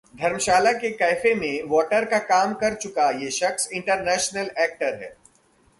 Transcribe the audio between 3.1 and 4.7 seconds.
ये शख्स इंटरनेशनल